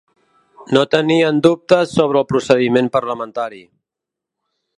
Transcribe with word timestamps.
No 0.77 0.81
tenien 0.95 1.41
dubtes 1.47 1.93
sobre 1.99 2.19
el 2.23 2.27
procediment 2.33 2.91
parlamentari. 2.97 3.63